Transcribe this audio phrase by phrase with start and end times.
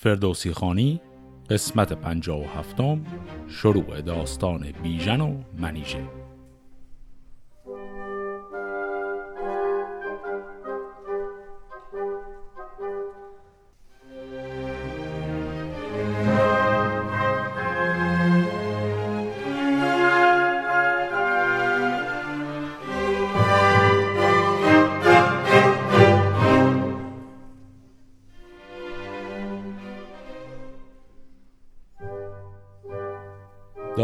[0.00, 1.00] فردوسی خانی
[1.50, 3.04] قسمت پنجاه و هفتم
[3.48, 6.04] شروع داستان بیژن و منیژه.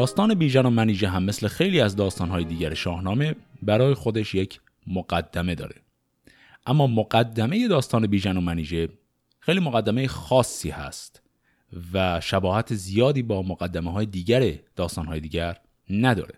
[0.04, 5.54] داستان بیژن و منیژه هم مثل خیلی از داستانهای دیگر شاهنامه برای خودش یک مقدمه
[5.54, 5.76] داره.
[6.66, 8.88] اما مقدمه داستان بیژن و منیژه
[9.40, 11.22] خیلی مقدمه خاصی هست
[11.92, 15.56] و شباهت زیادی با مقدمه های دیگر داستان های دیگر
[15.90, 16.34] نداره.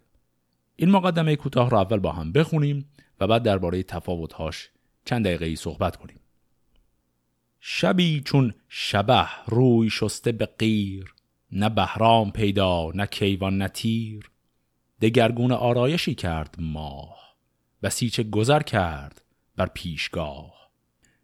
[0.76, 2.88] این مقدمه کوتاه را اول با هم بخونیم
[3.20, 4.70] و بعد درباره تفاوتهاش
[5.04, 6.20] چند دقیقه ای صحبت کنیم.
[7.60, 11.15] شبی چون شبه روی شسته به غیر
[11.52, 14.30] نه بهرام پیدا نه کیوان نه تیر.
[15.00, 17.36] دگرگون آرایشی کرد ماه
[17.82, 19.22] بسیچه گذر کرد
[19.56, 20.70] بر پیشگاه.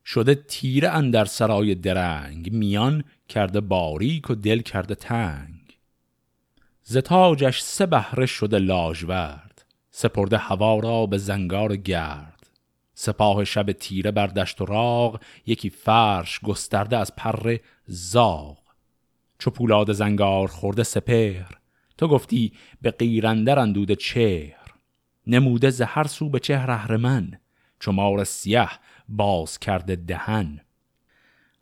[0.04, 5.78] شده تیره اندر سرای درنگ میان کرده باریک و دل کرده تنگ.
[6.82, 12.50] زتاجش سه بهره شده لاجورد سپرده هوا را به زنگار گرد.
[12.94, 18.61] سپاه شب تیره بر دشت و راغ یکی فرش گسترده از پر زاغ.
[19.42, 21.58] چو پولاد زنگار خورده سپهر.
[21.98, 24.74] تو گفتی به قیرندر اندوده چهر.
[25.26, 27.38] نموده ز سو به چهر اهرمن
[27.80, 28.68] چو مار سیه
[29.08, 30.60] باز کرده دهن.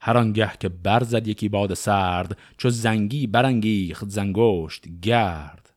[0.01, 5.75] هر آنگه که برزد یکی باد سرد چو زنگی برانگیخت زنگشت گرد.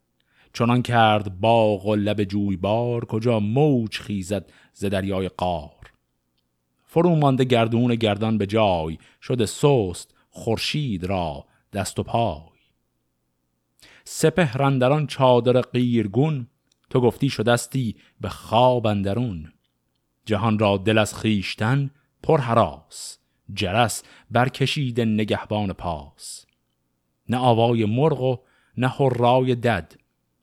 [0.53, 5.91] چنان کرد باغ و لب جویبار کجا موج خیزد ز دریای قار.
[6.83, 12.53] فرو مانده گردون گردان به جای شده سست خورشید را دست و پای.
[14.03, 16.47] سپه رندران چادر قیرگون
[16.89, 19.53] تو گفتی شدستی به خواب اندرون.
[20.25, 21.91] جهان را دل از خیشتن
[22.23, 23.17] پر حراس
[23.53, 26.45] جرس برکشید نگهبان پاس.
[27.29, 28.37] نه آوای مرغ و
[28.77, 29.95] نه حرای دد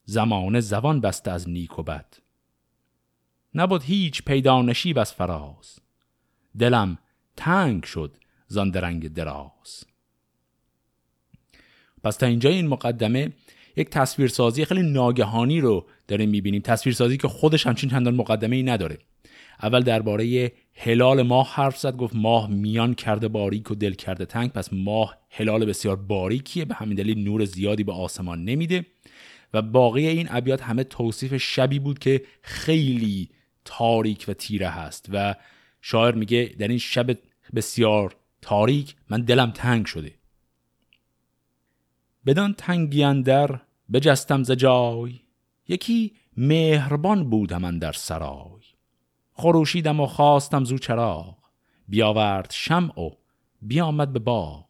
[0.03, 2.13] زمان زبان بسته از نیک و بد.
[3.55, 5.79] نبود هیچ پیدا نشیب از فراز.
[6.59, 6.97] دلم
[7.35, 8.17] تنگ شد
[8.47, 9.90] زاندرنگ دراز.
[12.03, 13.31] پس تا اینجا این مقدمه
[13.75, 16.61] یک تصویرسازی خیلی ناگهانی رو داریم می‌بینیم.
[16.61, 18.97] تصویرسازی که خودش همچین چندان مقدمه ای نداره.
[19.63, 24.51] اول درباره هلال ماه حرف زد گفت ماه میان کرده باریک و دل کرده تنگ.
[24.51, 28.85] پس ماه هلال بسیار باریکیه به همین دلیل نور زیادی به آسمان نمیده.
[29.53, 33.29] و باقی این ابیات همه توصیف شبی بود که خیلی
[33.65, 35.09] تاریک و تیره هست.
[35.13, 35.35] و
[35.81, 37.17] شاعر میگه در این شب
[37.55, 40.11] بسیار تاریک من دلم تنگ شده.
[42.25, 43.61] بدان تنگی اندر
[43.93, 45.19] بجستم ز جای.
[45.67, 48.61] یکی مهربان بودم در سرای.
[49.33, 51.37] خروشیدم و خواستم زو چراغ.
[51.87, 53.09] بیاورد شمع و
[53.61, 54.65] بیامد به باغ.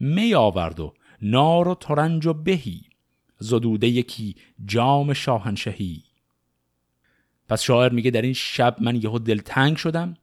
[0.00, 2.82] می آورد و نار و ترنج و بهی.
[3.38, 6.04] زدوده یکی جام شاهنشهی.
[7.48, 10.16] پس شاعر میگه در این شب من یهو دلتنگ شدم.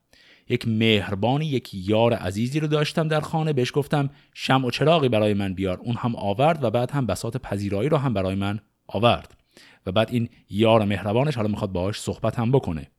[0.49, 3.53] یک مهربانی یک یار عزیزی رو داشتم در خانه.
[3.53, 5.77] بهش گفتم شم و چراغی برای من بیار.
[5.77, 9.37] اون هم آورد و بعد هم بسات پذیرایی رو هم برای من آورد.
[9.85, 12.91] و بعد این یار مهربانش حالا می‌خواد باهاش صحبت هم بکنه.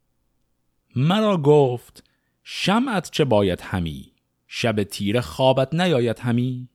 [0.97, 2.05] مرا گفت
[2.44, 4.12] شمعت چه باید همی؟
[4.49, 6.69] شب تیره خوابت نیاید همی؟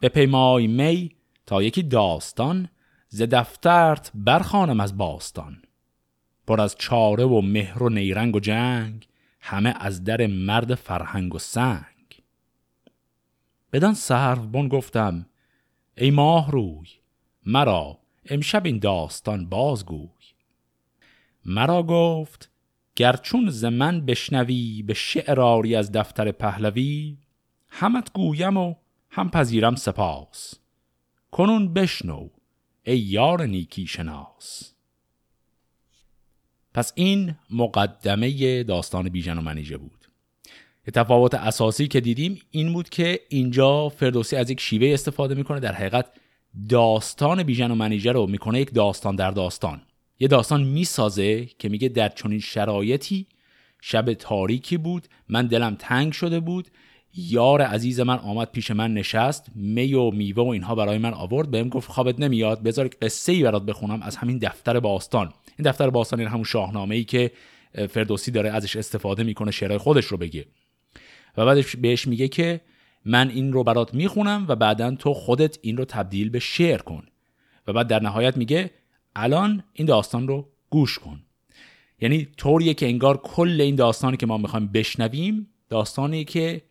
[0.00, 1.10] به پیمای می
[1.46, 2.68] تا یکی داستان
[3.08, 5.62] ز دفترت برخانم از باستان.
[6.46, 9.08] پر از چاره و مهر و نیرنگ و جنگ
[9.44, 12.22] همه از در مرد فرهنگ و سنگ.
[13.72, 13.96] بدان
[14.52, 15.26] بون گفتم
[15.96, 16.88] ای ماه روی
[17.46, 20.08] مرا امشب این داستان بازگوی.
[21.44, 22.50] مرا گفت
[22.96, 27.18] گرچون ز من بشنوی به شعراری از دفتر پهلوی
[27.68, 28.74] همت گویم و
[29.10, 30.54] هم پذیرم سپاس.
[31.30, 32.28] کنون بشنو
[32.82, 34.71] ای یار نیکی شناس.
[36.74, 40.06] پس این مقدمه داستان بیژن و منیژه بود.
[40.94, 45.72] تفاوت اساسی که دیدیم این بود که اینجا فردوسی از یک شیوه استفاده می‌کنه در
[45.72, 46.06] حقیقت
[46.68, 49.82] داستان بیژن و منیژه رو می‌کنه یک داستان در داستان.
[50.20, 53.26] یه داستان می‌سازه که میگه در چنین شرایطی
[53.80, 56.68] شب تاریکی بود من دلم تنگ شده بود
[57.14, 61.50] یار عزیز من آمد پیش من نشست می و میوه و اینها برای من آورد
[61.50, 65.32] بهم گفت خوابت نمیاد بذار قصه ای برات بخونم از همین دفتر باستان.
[65.58, 67.30] این دفتر باستان این همون شاهنامه ای که
[67.90, 70.46] فردوسی داره ازش استفاده می‌کنه شعرهای خودش رو بگه.
[71.36, 72.60] و بعدش بهش میگه که
[73.04, 77.06] من این رو برات می‌خونم و بعدا تو خودت این رو تبدیل به شعر کن.
[77.66, 78.70] و بعد در نهایت میگه
[79.16, 81.22] الان این داستان رو گوش کن.
[82.00, 86.62] یعنی طوریه که انگار کل این داستانی که ما می‌خوایم بشنویم داستانی که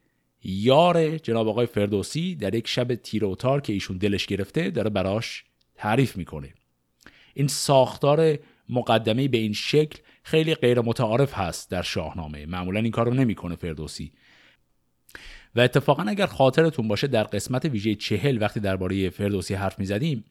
[0.43, 5.43] یار جناب آقای فردوسی در یک شب تیروتار که ایشون دلش گرفته داره براش
[5.75, 6.53] تعریف می‌کنه.
[7.33, 8.37] این ساختار
[8.69, 12.45] مقدمه به این شکل خیلی غیر متعارف هست در شاهنامه.
[12.45, 14.11] معمولا این کار رو نمی‌کنه فردوسی.
[15.55, 20.25] و اتفاقا اگر خاطرتون باشه در قسمت ویژه چهل وقتی درباره فردوسی حرف می‌زدیم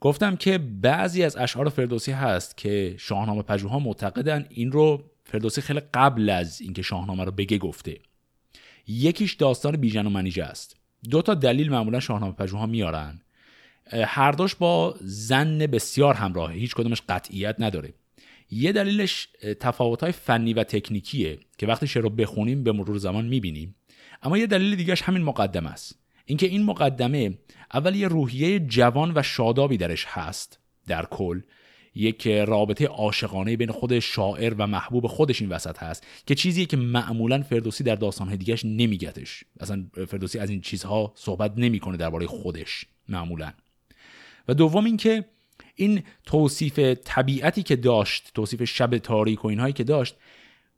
[0.00, 5.80] گفتم که بعضی از اشعار فردوسی هست که شاهنامه پژوها معتقدن این رو فردوسی خیلی
[5.94, 8.00] قبل از اینکه شاهنامه رو بگه گفته.
[8.86, 10.76] یکیش داستان بیژن و منیژه است.
[11.10, 13.20] دو تا دلیل معمولا شاهنامه پژوها میارن.
[13.92, 16.54] هر دوش با زن بسیار همراهه.
[16.54, 17.94] هیچ کدومش قطعیت نداره.
[18.50, 19.28] یه دلیلش
[19.60, 23.74] تفاوت‌های فنی و تکنیکیه که وقتی شعر رو بخونیم به مرور زمان می‌بینیم.
[24.22, 25.98] اما یه دلیل دیگهش همین مقدمه است.
[26.24, 27.38] اینکه این مقدمه
[27.74, 31.40] اول یه روحیه جوان و شادابی درش هست در کل.
[31.94, 36.76] یک رابطه عاشقانه بین خود شاعر و محبوب خودش این وسط هست که چیزی که
[36.76, 39.44] معمولا فردوسی در داستانهای دیگهش نمیگتش.
[39.60, 43.52] اصلا فردوسی از این چیزها صحبت نمی‌کنه درباره خودش معمولا.
[44.48, 45.24] و دوم اینکه
[45.74, 50.16] این توصیف طبیعتی که داشت توصیف شب تاریک و اینهایی که داشت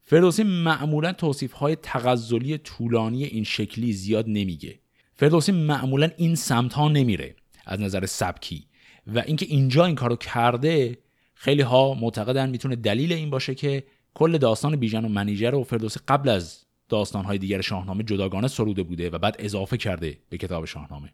[0.02, 4.78] فردوسی معمولا توصیف های تغزلی طولانی این شکلی زیاد نمیگه.
[5.14, 8.66] فردوسی معمولا این سمت ها نمیره از نظر سبکی.
[9.06, 10.99] و اینکه اینجا این کارو کرده
[11.34, 13.84] خیلی ها معتقدن می‌تونه دلیل این باشه که
[14.14, 18.82] کل داستان بیژن و منیجر و فردوسی قبل از داستان های دیگر شاهنامه جداگانه سروده
[18.82, 21.12] بوده و بعد اضافه کرده به کتاب شاهنامه.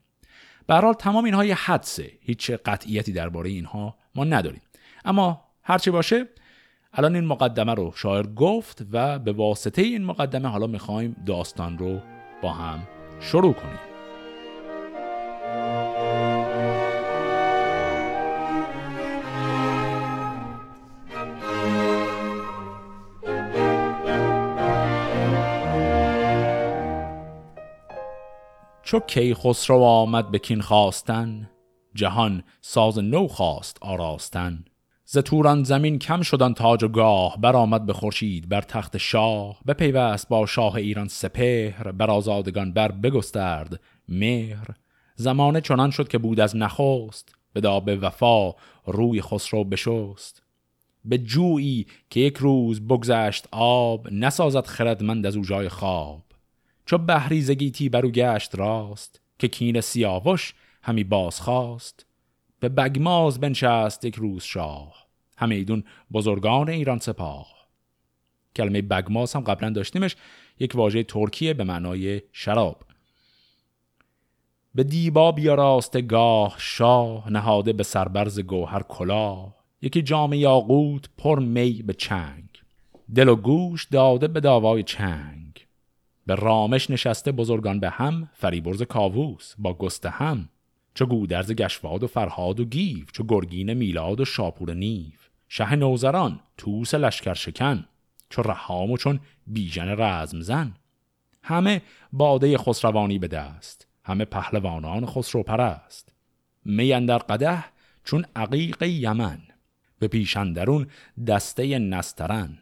[0.66, 4.62] به حال تمام اینها یه حدسه هیچ قطعیتی درباره اینها ما نداریم.
[5.04, 6.28] اما هرچی باشه
[6.92, 12.00] الان این مقدمه رو شاعر گفت و به واسطه این مقدمه حالا می‌خوایم داستان رو
[12.42, 12.88] با هم
[13.20, 13.89] شروع کنیم.
[28.90, 31.50] چو کی خسرو آمد به کین خواستن
[31.94, 34.64] جهان ساز نو خواست آراستن.
[35.04, 39.60] ز توران زمین کم شدن تاج و گاه برآمد به خورشید بر تخت شاه.
[39.66, 44.66] بپیوست با شاه ایران سپهر بر آزادگان بر بگسترد مهر.
[45.14, 48.52] زمانه چنان شد که بود از نخست به داب وفا
[48.86, 50.42] روی خسرو بشست.
[51.04, 56.29] به جویی که یک روز بگذشت آب نسازد خردمند از او جای خواب.
[56.90, 62.06] چو بهری گیتی برو گشت راست که کین سیاوش همی باز خواست
[62.60, 65.06] به بگماز بنشست یک روز شاه
[65.36, 67.46] همیدون بزرگان ایران سپاه.
[68.56, 70.16] کلمه بگماز هم قبلا داشتیمش
[70.58, 72.82] یک واژه ترکیه به معنای شراب.
[74.74, 79.54] به دیبا بیاراست گاه شاه نهاده به سربرز گوهر کلاه.
[79.82, 82.48] یکی جام یاقوت پر می به چنگ.
[83.14, 85.39] دل و گوش داده به داوای چنگ.
[86.26, 90.48] به رامش نشسته بزرگان به هم فریبرز کاووس با گست هم.
[90.94, 95.12] چو گودرز گشواد و فرهاد و گیو چو گرگین میلاد و شاپور نیو.
[95.48, 97.86] شه نوزران توس لشکر شکن.
[98.28, 100.74] چو رهام و چون بیژن رزم زن.
[101.42, 101.82] همه
[102.12, 103.86] باده خسروانی به دست.
[104.04, 106.12] همه پهلوانان خسرو پرست
[106.64, 107.64] می در قده
[108.04, 109.40] چون عقیق یمن.
[109.98, 110.86] به پیشندرون
[111.26, 112.58] دسته نسترن.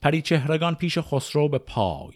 [0.00, 2.14] پری چهرگان پیش خسرو به پای.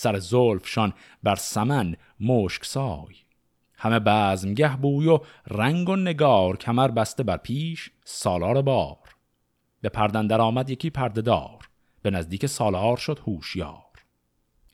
[0.00, 0.92] سر زلفشان
[1.22, 3.14] بر سمن مشک سای.
[3.74, 8.96] همه بزمگه بوی و رنگ و نگار کمر بسته بر پیش سالار بار.
[9.80, 11.68] به پردن در آمد یکی پردهدار
[12.02, 13.84] به نزدیک سالار شد هوشیار.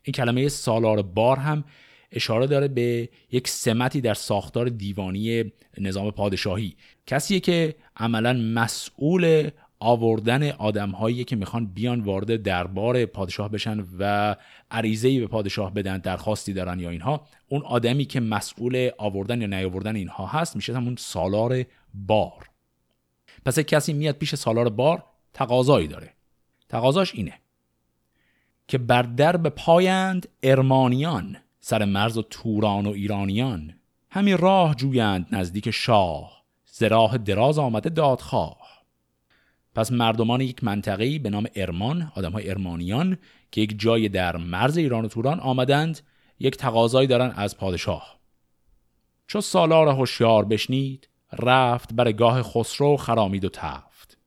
[0.02, 1.64] این کلمه سالار بار هم
[2.12, 5.44] اشاره داره به یک سمتی در ساختار دیوانی
[5.78, 6.76] نظام پادشاهی.
[7.06, 14.36] کسیه که عملا مسئول آوردن آدمهایی که می‌خوان بیان وارد دربار پادشاه بشن و
[14.70, 19.96] عریضه‌ای به پادشاه بدن درخواستی دارن یا اینها اون آدمی که مسئول آوردن یا نیاوردن
[19.96, 22.50] اینها هست میشه همون سالار بار.
[23.44, 26.12] پس کسی میاد پیش سالار بار تقاضایی داره.
[26.68, 27.34] تقاضاش اینه
[28.68, 33.74] که بر درب پایند ارمانیان سر مرز و توران و ایرانیان
[34.10, 38.65] همین راه جویند نزدیک شاه زراح دراز آمده دادخواه.
[39.76, 43.18] پس مردمان یک منطقه‌ای به نام ارمان آدم های ارمانیان
[43.50, 46.00] که یک جای در مرز ایران و توران آمدند
[46.38, 48.18] یک تقاضایی دارن از پادشاه.
[49.26, 54.18] چو سالار هوشیار بشنید رفت بر گاه خسرو خرامید و تفت.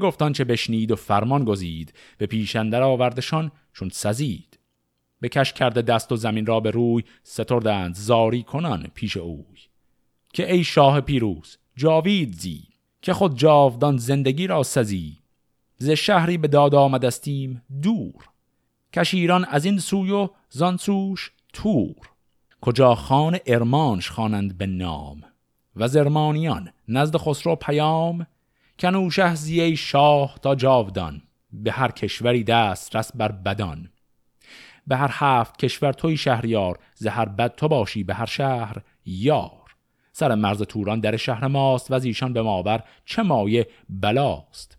[0.00, 4.58] گفتان چه بشنید و فرمان گزید به پیشندر آوردشان چون سزید.
[5.32, 9.58] کش کرده دست و زمین را به روی ستردند زاری کنان پیش اوی.
[10.32, 12.75] که ای شاه پیروز جاوید زی
[13.06, 15.18] که خود جاودان زندگی را سزی.
[15.78, 18.28] ز شهری به داد آمدستیم دور.
[18.92, 21.94] کشیران از این سوی و زان سوش تور.
[22.60, 25.20] کجا خان ارمانش خوانند به نام.
[25.76, 28.26] و زرمانیان نزد خسرو پیام.
[28.78, 31.22] کنوشه زیه شاه تا جاودان.
[31.52, 33.90] به هر کشوری دست رس بر بدان.
[34.86, 36.78] به هر هفت کشور توی شهریار.
[36.94, 39.65] زهر بد تو باشی به هر شهر یار.
[40.18, 44.78] سر مرز توران در شهر ماست و از ایشان به ماور چه مایه بلاست.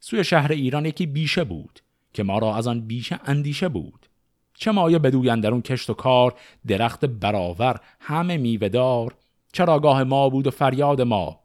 [0.00, 1.80] سوی شهر ایران یکی بیشه بود
[2.12, 4.06] که ما را از آن بیشه اندیشه بود.
[4.54, 6.34] چه مایه بدوین در اون کشت و کار
[6.66, 9.14] درخت براور همه میوهدار.
[9.52, 11.40] چراگاه ما بود و فریاد ما.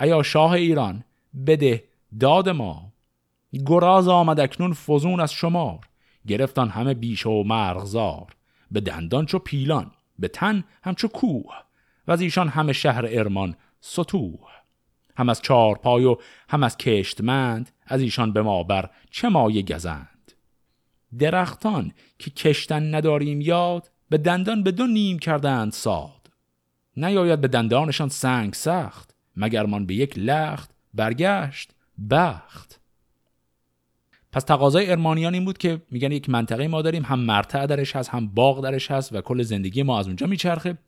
[0.00, 1.04] ایا شاه ایران
[1.46, 1.84] بده
[2.20, 2.92] داد ما.
[3.66, 5.80] گراز آمد اکنون فزون از شمار.
[6.26, 8.36] گرفتان همه بیشه و مرغزار.
[8.70, 11.64] به دندان چو پیلان به تن همچو کوه.
[12.06, 14.38] و از ایشان همه شهر ارمان سطوح.
[15.16, 16.16] هم از چار پای و
[16.48, 20.32] هم از کشتمند از ایشان به ما بر چه مایه گزند؟
[21.18, 26.30] درختان که کشتن نداریم یاد به دندان به دو نیم کردند ساد.
[26.96, 31.70] نیاید به دندانشان سنگ سخت مگر من به یک لخت برگشت
[32.10, 32.80] بخت.
[34.32, 38.10] پس تقاضای ارمانیان این بود که میگن یک منطقه ما داریم هم مرتع درش هست
[38.10, 40.78] هم باغ درش هست و کل زندگی ما از اونجا میچرخه.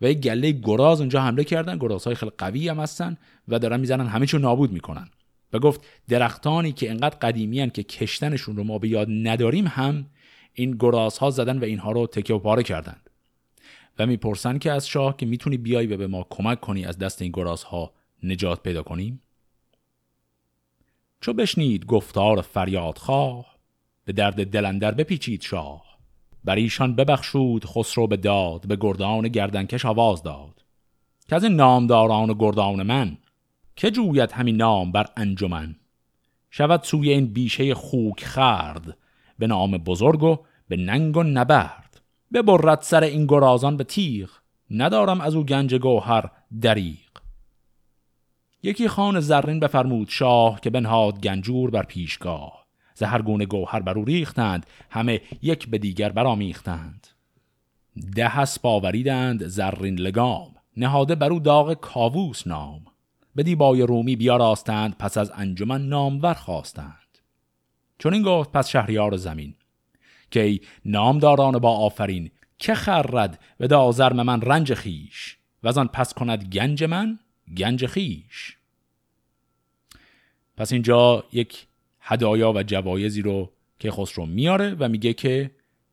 [0.00, 1.78] و یک گله گراز اونجا حمله کردن.
[1.78, 3.16] گرازهای خیلی قوی هم هستن
[3.48, 5.08] و دارن می‌زنن همه چون نابود می‌کنن.
[5.52, 10.06] و گفت درختانی که انقدر قدیمی که کشتنشون رو ما به یاد نداریم هم
[10.52, 13.10] این گرازها زدن و اینها رو تکه و پاره کردند.
[13.98, 17.22] و می‌پرسن که از شاه که می‌تونی بیای و به ما کمک کنی از دست
[17.22, 19.22] این گرازها نجات پیدا کنیم؟
[21.20, 23.56] چو بشنید گفتار فریادخواه
[24.04, 25.85] به درد دلندر بپیچید شاه.
[26.46, 30.64] بر ایشان ببخشود خسرو به داد به گردان گردنکش آواز داد.
[31.28, 33.18] که از این نامداران و گردان من
[33.76, 35.76] که جوید همین نام بر انجمن؟
[36.50, 38.96] شود سوی این بیشه خوک خرد
[39.38, 40.38] به نام بزرگ و
[40.68, 42.00] به ننگ و نبرد.
[42.32, 44.30] ببرد سر این گرازان به تیغ
[44.70, 46.96] ندارم از او گنج گوهر دریغ.
[48.62, 52.65] یکی خان زرین بفرمود شاه که بنهاد گنجور بر پیشگاه.
[52.96, 57.06] زهر گونه گوهر بر او ریختند همه یک به دیگر برامیختند
[58.16, 62.84] ده اسب آوریدند زرین لگام نهاده بر او داغ کاووس نام.
[63.34, 67.18] به دیبای رومی بیاراستند پس از انجمن نامور خواستند.
[67.98, 69.54] چون این گفت پس شهریار زمین
[70.30, 76.14] که ای نامداران با آفرین که خرد و دازرم من رنج خیش و آن پس
[76.14, 77.18] کند گنج من
[77.56, 78.56] گنج خیش
[80.56, 81.65] پس اینجا یک
[82.06, 85.50] هدایا و جوایزی رو که خسرو میاره و میگه که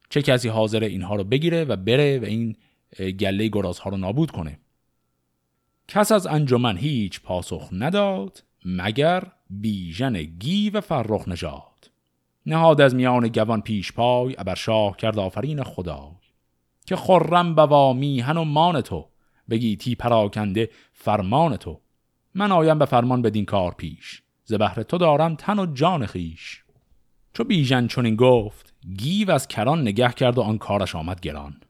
[0.10, 2.56] چه کسی حاضر اینها رو بگیره و بره و این
[3.00, 4.60] گله گرازها رو نابود کنه.
[5.88, 11.92] کس از انجمن هیچ پاسخ نداد مگر بیژن گی و فرخ نژاد.
[12.46, 16.12] نهاد از میان گوان پیش پای ابر شاه کرد آفرین خدای.
[16.86, 19.06] که خرم بوا میهن و مان تو
[19.50, 21.82] بگیتی پراکنده فرمان تو.
[22.36, 24.24] من آیم به فرمان بدین کار پیش.
[24.46, 26.64] ز بهر تو دارم تن و جان خیش
[27.34, 31.62] چو بیژن چنین گفت گیو از کران نگه کرد و آن کارش آمد گران.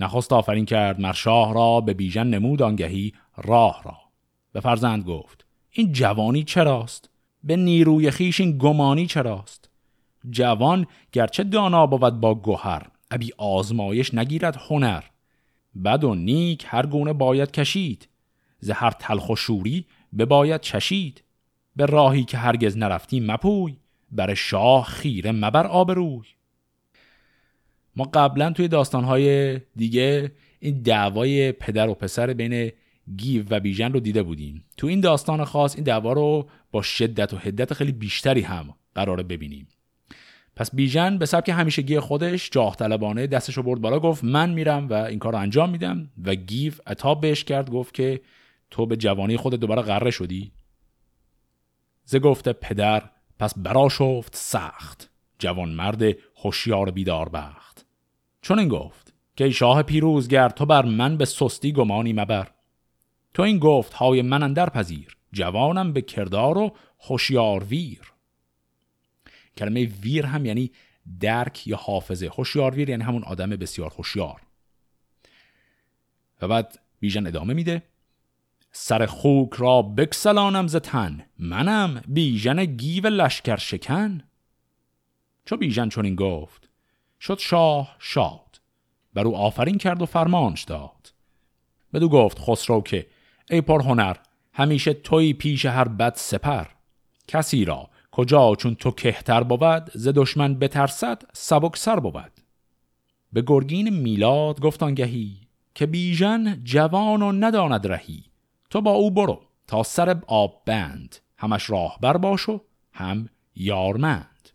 [0.00, 3.96] نخست آفرین کرد مر شاه را به بیژن نمود آنگهی راه را.
[4.52, 7.10] به فرزند گفت این جوانی چراست؟
[7.44, 9.70] به نیروی خیش این گمانی چراست؟
[10.30, 15.04] جوان گرچه دانا بود با گوهر ابی آزمایش نگیرد هنر.
[15.84, 18.08] بد و نیک هر گونه باید کشید
[18.58, 21.23] زهر تلخ و شوری باید چشید.
[21.76, 23.76] به راهی که هرگز نرفتی مپوی
[24.12, 26.26] بر شاه خیره مبر آبروی.
[27.96, 32.72] ما قبلا توی داستانهای دیگه این دعوای پدر و پسر بین
[33.16, 34.64] گیو و بیژن رو دیده بودیم.
[34.76, 39.22] تو این داستان خاص این دعوا رو با شدت و حدت خیلی بیشتری هم قراره
[39.22, 39.68] ببینیم.
[40.56, 44.88] پس بیژن به سبک همیشگی خودش جاه طلبانه دستش رو برد بالا گفت من میرم
[44.88, 46.10] و این کار رو انجام میدم.
[46.24, 48.20] و گیو عطاب بهش کرد گفت که
[48.70, 50.52] تو به جوانی خودت دوباره غره شدی.
[52.04, 55.10] ز گفته پدر پس برا شفت سخت.
[55.38, 56.02] جوان مرد
[56.44, 57.86] هوشیار بیدار بخت.
[58.42, 62.50] چون این گفت که ای شاه پیروزگر تو بر من به سستی گمانی مبر.
[63.34, 68.12] تو این گفت های من اندر پذیر جوانم به کردار و هوشیار ویر.
[69.56, 70.70] کلمه ویر هم یعنی
[71.20, 74.40] درک یا حافظه هوشیار ویر یعنی همون آدم بسیار هوشیار.
[76.42, 77.82] و بعد بیژن ادامه میده.
[78.76, 84.22] سر خوک را بکسلانم ز تن منم بیژن گیو لشکر شکن؟
[85.44, 86.70] چو بیژن چون این گفت
[87.20, 88.60] شد شاه شاد
[89.14, 91.12] بر او آفرین کرد و فرمانش داد.
[91.92, 93.06] بدو گفت خسرو که
[93.50, 94.16] ای هنر
[94.52, 96.66] همیشه توی پیش هر بد سپر.
[97.28, 102.32] کسی را کجا چون تو کهتر بود ز دشمن بترسد سبک سر بود.
[103.32, 105.36] به گرگین میلاد گفت آنگهی
[105.74, 108.33] که بیژن جوان و نداند رهی.
[108.74, 111.16] تو با او برو تا سر آب بند.
[111.38, 112.60] همش راهبر باش و
[112.92, 114.48] هم یارمند.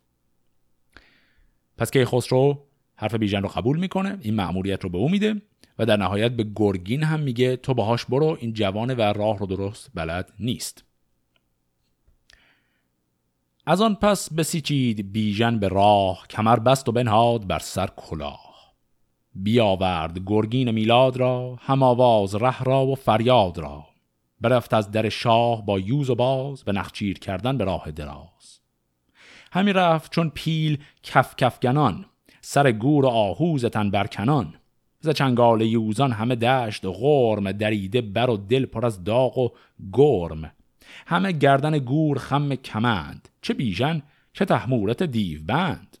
[1.78, 5.42] پس که خسرو حرف بیژن رو قبول می‌کنه این مأموریت رو به او میده
[5.78, 9.46] و در نهایت به گرگین هم میگه تو باهاش برو این جوانه و راه رو
[9.46, 10.84] درست بلد نیست.
[13.66, 18.74] از آن پس بسیچید بیژن به راه کمر بست و بنهاد بر سر کلاه.
[19.34, 23.89] بیاورد گرگین میلاد را هم آواز ره را و فریاد را.
[24.40, 28.60] برفت از در شاه با یوز و باز به نخچیر کردن به راه دراز.
[29.52, 32.06] همی رفت چون پیل کف کفگنان
[32.40, 34.54] سر گور و آهوزتن برکنان.
[35.00, 39.50] ز چنگال یوزان همه دشت و غرم دریده بر و دل پر از داغ و
[39.92, 40.52] گرم.
[41.06, 43.28] همه گردن گور خم کمند.
[43.42, 45.96] چه بیژن چه تحمورت دیو بند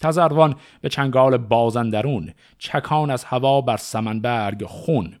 [0.00, 5.16] تزروان به چنگال بازندرون چکان از هوا بر سمنبرگ خون.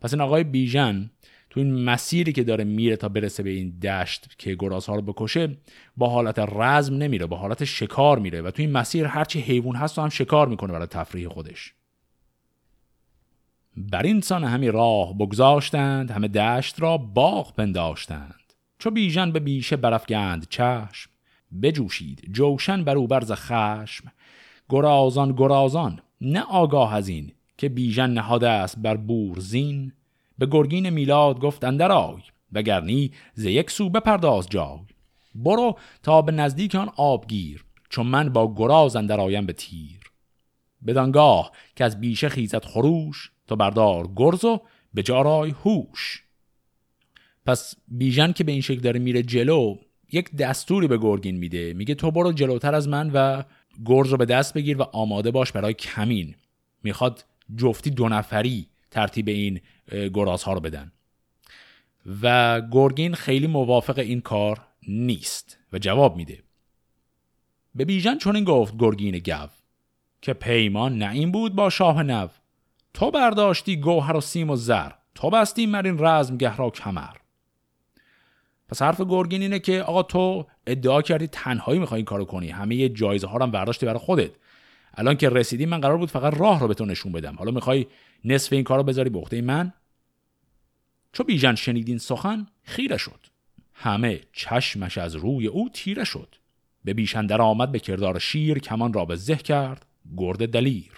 [0.00, 1.10] پس این آقای بیژن
[1.52, 5.56] تو این مسیری که داره میره تا برسه به این دشت که گرازها رو بکشه
[5.96, 9.98] با حالت رزم نمیره با حالت شکار میره و تو این مسیر هرچی حیوان هست
[9.98, 11.74] و هم شکار می‌کنه برای تفریح خودش.
[13.76, 18.52] بر این سان همی راه بگذاشتند همه دشت را باغ پنداشتند.
[18.78, 21.10] چو بیژن به بیشه برافگند چشم
[21.62, 24.12] بجوشید جوشن بر او برز خشم.
[24.68, 29.92] گرازان گرازان نه آگاه از این که بیژن نهاده است بر بور زین
[30.38, 32.22] به گرگین میلاد گفت اندر آی
[32.52, 34.78] وگرنی ز یک سو بپرداز جای.
[35.34, 40.00] برو تا به نزدیک آن آبگیر چون من با گراز اندر آیم به تیر.
[40.86, 44.60] بدانگاه که از بیشه خیزت خروش تو بردار گرز و
[44.94, 46.22] به جارای هوش.
[47.46, 49.76] پس بیژن که به این شکل داره میره جلو
[50.12, 53.42] یک دستوری به گرگین میده میگه تو برو جلوتر از من و
[53.84, 56.34] گرز رو به دست بگیر و آماده باش برای کمین.
[56.82, 57.24] می‌خواد
[57.56, 59.60] جفتی دو نفری ترتیب این
[59.92, 60.92] گرازها رو بدن.
[62.22, 66.42] و گرگین خیلی موافق این کار نیست و جواب میده.
[67.74, 69.46] به بیژن چون این گفت گرگین گو
[70.22, 72.28] که پیمان نه این بود با شاه نو.
[72.94, 77.16] تو برداشتی گوهر و سیم و زر تو بستی مرین رزم گهرا کمر.
[78.68, 82.48] پس حرف گرگین اینه که آقا تو ادعا کردی تنهایی می‌خوای این کارو کنی.
[82.48, 84.30] همه یه جایزه ها رو برداشتی برای خودت.
[84.94, 87.34] الان که رسیدی من قرار بود فقط راه رو به تو نشون بدم.
[87.36, 87.86] حالا می‌خوای
[88.24, 89.72] نصف این کارو بذاری به عهده من؟
[91.12, 93.26] چو بیژن شنیدین سخن خیره شد.
[93.74, 96.34] همه چشمش از روی او تیره شد.
[96.84, 100.92] به بیشن در آمد به کردار شیر کمان را به زه کرد گرد دلیر.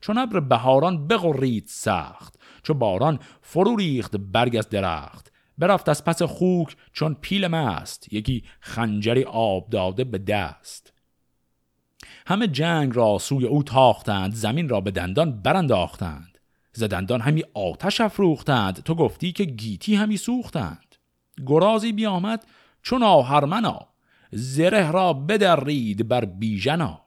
[0.00, 5.32] چون ابر بهاران بغرید سخت چو باران فرو ریخت برگ از درخت.
[5.58, 10.92] برفت از پس خوک چون پیل مست یکی خنجری آب داده به دست.
[12.26, 16.35] همه جنگ را سوی او تاختند زمین را به دندان برانداختند.
[16.76, 18.82] ز دندان همی آتش افروختند.
[18.82, 20.94] تو گفتی که گیتی همی سوختند.
[21.46, 22.46] گرازی بیامد
[22.82, 23.86] چون آهرمنا.
[24.32, 27.00] زره را بدرید بر بیژنا.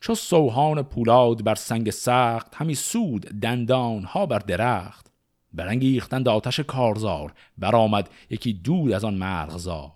[0.00, 5.12] چو سوهان پولاد بر سنگ سخت همی سود دندان ها بر درخت.
[5.52, 9.92] برانگیختند آتش کارزار برآمد یکی دود از آن مرغزار.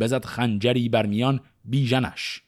[0.00, 2.42] بزد خنجری بر میان بیژنش.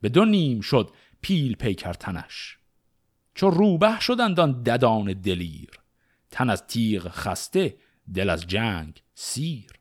[0.00, 2.58] به دو نیم شد پیل پیکر تنش.
[3.36, 5.70] چو روبه شدند آن ددان دلیر.
[6.30, 7.76] تن از تیغ خسته
[8.14, 9.72] دل از جنگ سیر.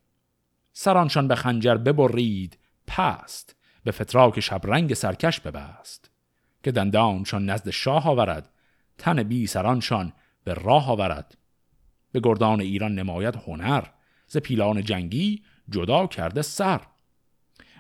[0.74, 6.12] سرانشان به خنجر ببرید پست به فتراک شبرنگ سرکش ببست.
[6.64, 8.50] که دندانشان نزد شاه آورد
[8.98, 10.14] تن بی سرانشان
[10.44, 11.38] به راه آورد.
[12.12, 13.84] به گردان ایران نماید هنر
[14.28, 16.82] ز پیلان جنگی جدا کرده سر.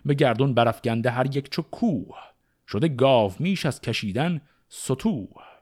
[0.05, 2.17] به گردون برافگنده هر یک چو کوه
[2.67, 5.54] شده گاو میش از کشیدن ستوه.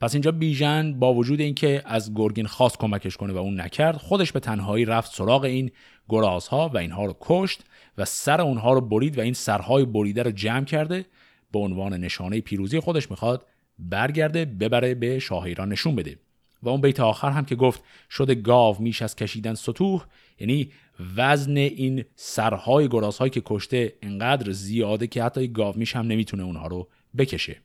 [0.00, 4.32] پس اینجا بیژن با وجود اینکه از گرگین خاص کمکش کنه و اون نکرد خودش
[4.32, 5.70] به تنهایی رفت سراغ این
[6.08, 7.64] گرازها و اینها رو کشت
[7.98, 11.06] و سر اونها رو برید و این سرهای بریده رو جمع کرده.
[11.52, 13.46] به عنوان نشانه پیروزی خودش می‌خواد
[13.78, 16.18] برگرده ببره به شاه ایران نشون بده.
[16.62, 20.04] و اون بیت آخر هم که گفت شده گاو میش از کشیدن سطوح
[20.40, 20.72] یعنی
[21.16, 26.66] وزن این سرهای گرازهایی که کشته انقدر زیاده که حتی گاو میش هم نمی‌تونه اونها
[26.66, 27.56] رو بکشه.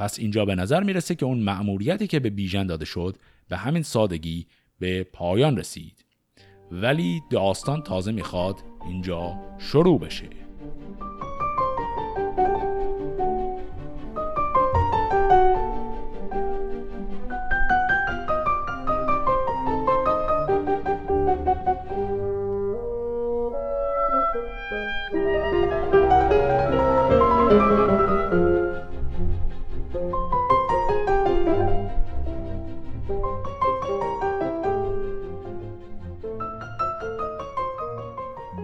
[0.00, 3.16] پس اینجا به نظر می‌رسه که اون مأموریتی که به بیژن داده شد
[3.48, 4.46] به همین سادگی
[4.78, 6.04] به پایان رسید.
[6.72, 10.28] ولی داستان تازه می‌خواد اینجا شروع بشه.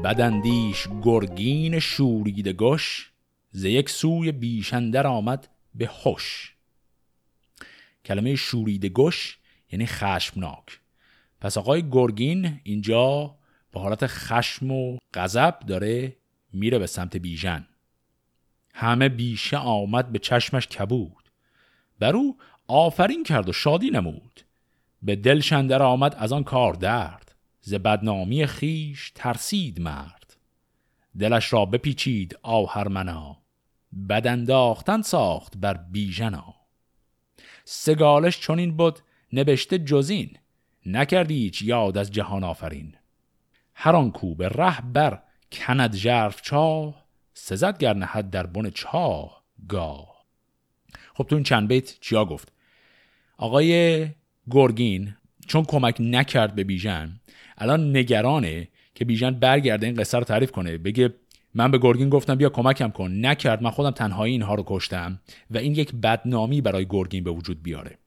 [0.06, 3.10] بدندیش گرگین شوریده گش
[3.50, 6.54] ز یک سوی بیشندر آمد به هوش
[8.04, 9.38] کلمه شوریده گش
[9.72, 10.80] یعنی خشمناک.
[11.40, 13.34] پس آقای گرگین اینجا
[13.72, 16.16] به حالت خشم و غضب داره
[16.52, 17.66] میره به سمت بیژن.
[18.74, 21.30] همه بیشه آمد به چشمش کبود.
[21.98, 22.38] بر او
[22.68, 24.40] آفرین کرد و شادی نمود.
[25.02, 27.25] به دل شندر آمد از آن کار درد.
[27.68, 30.36] ز بدنامی خیش ترسید مرد.
[31.18, 33.42] دلش را بپیچید آهرمنا
[34.08, 36.54] بد انداختن ساخت بر بیژنا.
[37.64, 38.98] سگالش چنین بود
[39.32, 40.36] نبشته جزین
[40.86, 42.94] نکردی هیچ یاد از جهان آفرین.
[43.74, 49.42] هر آن کو به ره بر کند ژرف چاه سزد گر نهد در بن چاه
[49.68, 50.24] گاه.
[51.14, 52.52] خب تو این چند بیت چیا گفت؟
[53.36, 54.08] آقای
[54.50, 57.20] گرگین چون کمک نکرد به بیژن
[57.58, 60.78] الان نگرانه که بیژن برگرده این قصه رو تعریف کنه.
[60.78, 61.14] بگه
[61.54, 63.26] من به گرگین گفتم بیا کمکم کن.
[63.26, 63.62] نکرد.
[63.62, 67.98] من خودم تنهایی اینها رو کشتم و این یک بدنامی برای گرگین به وجود بیاره.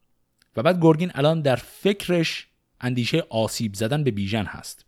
[0.58, 2.48] و بعد گرگین الان در فکرش
[2.82, 4.86] اندیشه آسیب زدن به بیژن هست.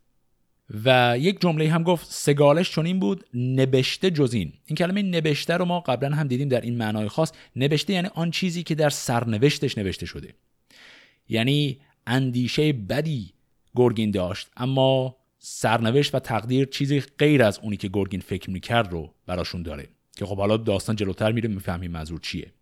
[0.86, 5.66] و یک جمله هم گفت سگالش چون این بود نبشته جزین این کلمه نبشته رو
[5.66, 7.32] ما قبلا هم دیدیم در این معنای خاص.
[7.56, 10.34] نبشته یعنی آن چیزی که در سرنوشتش نوشته شده.
[11.30, 13.34] یعنی اندیشه بدی
[13.76, 14.50] گرگین داشت.
[14.58, 19.90] اما سرنوشت و تقدیر چیزی غیر از اونی که گرگین فکر می‌کرد رو براشون داره
[20.16, 22.54] که خب حالا داستان جلوتر میره می‌فهمیم منظور چیه.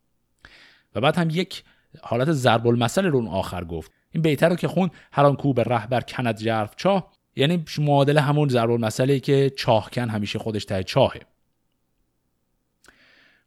[0.95, 1.63] و بعد هم یک
[2.01, 3.91] حالت ضرب المثل رو اون آخر گفت.
[4.11, 8.17] این بهتر رو که خون هر آن کو به رهبر کند جرف چاه یعنی معادل
[8.17, 11.21] همون ضرب المثلی که چاهکن همیشه خودش ته چاهه.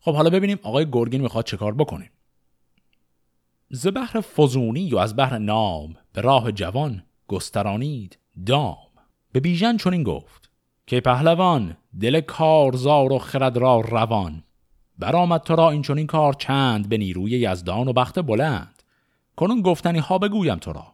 [0.00, 2.10] خب حالا ببینیم آقای گرگین می‌خواد چه کار بکنه.
[3.70, 8.18] ز بحر فزونی و از بحر نام به راه جوان گسترانید.
[8.46, 8.76] دام.
[9.32, 10.50] به بیژن چنین گفت.
[10.86, 14.44] که پهلوان دل کارزار و خرد را روان.
[14.98, 18.82] برآمد تو را این چنین کار چند به نیروی یزدان و بخت بلند.
[19.36, 20.86] کنون گفتنی ها بگویم تو را.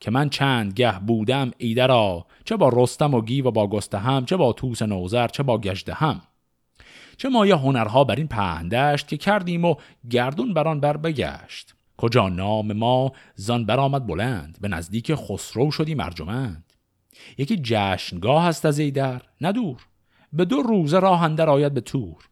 [0.00, 3.98] که من چند گه بودم ایده را چه با رستم و گی و با گسته
[3.98, 6.20] هم چه با توس نوزر چه با گشته هم
[7.16, 9.74] چه مایه هنرها بر این پهندشت که کردیم و
[10.10, 11.74] گردون بران بر بگشت.
[12.02, 16.72] کجا نام ما زان برآمد بلند به نزدیک خسرو شدیم ارجمند.
[17.38, 19.86] یکی جشنگاه هست از ایدر ندور
[20.32, 22.28] به دو روزه راه اندر آید به تور.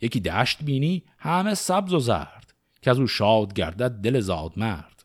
[0.00, 2.54] یکی دشت بینی همه سبز و زرد.
[2.82, 5.04] که از او شاد گردد دل زاد مرد.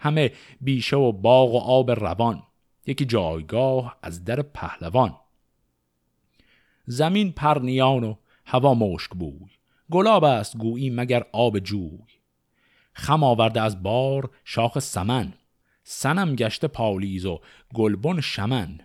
[0.00, 2.42] همه بیشه و باغ و آب روان.
[2.86, 5.16] یکی جایگاه از در پهلوان.
[6.86, 8.14] زمین پرنیان و
[8.46, 9.50] هوا مشک بوی.
[9.90, 12.15] گلاب است گویی مگر آب جوی.
[12.98, 15.32] خم آورده از بار شاخ سمن.
[15.84, 17.40] سنم گشته پالیز و
[17.74, 18.80] گلبن شمن.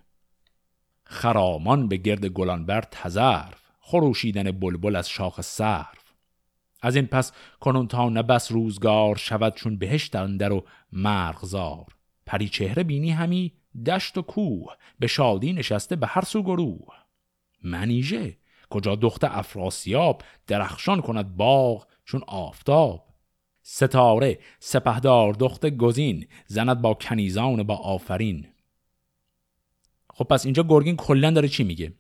[1.04, 6.14] خرامان به گرد گلان بر تزرف خروشیدن بلبل از شاخ سرف.
[6.82, 11.86] از این پس کنون تا نبس روزگار شود چون بهشت اندر و مرغزار.
[12.26, 13.54] پری چهره بینی همی
[13.86, 16.94] دشت و کوه به شادی نشسته به هر سو گروه.
[17.64, 18.38] منیژه
[18.70, 23.11] کجا دخت افراسیاب درخشان کند باغ چون آفتاب.
[23.64, 28.48] ستاره سپهدار دخت گزین زند با کنیزان با آفرین.
[30.14, 31.94] خب پس اینجا گرگین کلا داره چی میگه؟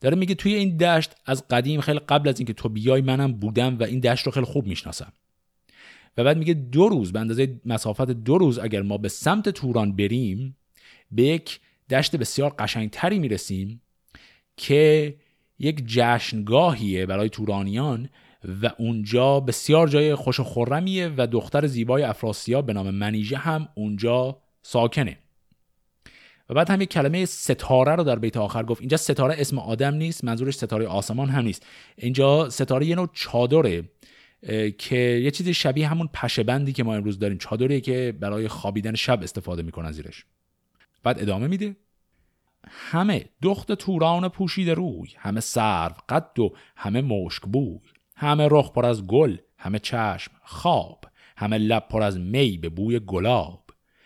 [0.00, 3.78] داره میگه توی این دشت از قدیم خیلی قبل از اینکه تو بیای منم بودم
[3.78, 5.12] و این دشت رو خیلی خوب می‌شناسم.
[6.16, 9.96] و بعد میگه دو روز به اندازه مسافت دو روز اگر ما به سمت توران
[9.96, 10.56] بریم
[11.10, 13.82] به یک دشت بسیار قشنگتری می‌رسیم
[14.56, 15.14] که
[15.58, 18.08] یک جشنگاهیه برای تورانیان
[18.62, 23.68] و اونجا بسیار جای خوش و خورمیه و دختر زیبای افراسیاب به نام منیژه هم
[23.74, 25.18] اونجا ساکنه.
[26.48, 28.80] و بعد هم یک کلمه ستاره رو در بیت آخر گفت.
[28.80, 31.66] اینجا ستاره اسم آدم نیست منظورش ستاره آسمان هم نیست.
[31.96, 33.84] اینجا ستاره یه نوع چادره
[34.78, 37.38] که یه چیزی شبیه همون پشبندی که ما امروز داریم.
[37.38, 40.24] چادری که برای خوابیدن شب استفاده می‌کنن زیرش.
[41.02, 41.76] بعد ادامه میده.
[42.68, 47.80] همه دخت توران پوشیده روی همه سرو قد و همه مشک بوی.
[48.22, 51.04] همه رخ پر از گل همه چشم خواب
[51.36, 53.64] همه لب پر از می به بوی گلاب.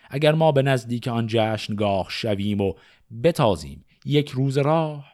[0.09, 2.73] اگر ما به نزدیک آن جشنگاه شویم و
[3.23, 5.13] بتازیم یک روز راه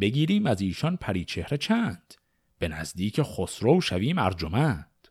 [0.00, 2.14] بگیریم از ایشان پری چهره چند.
[2.58, 5.08] به نزدیک خسرو شویم ارجمند.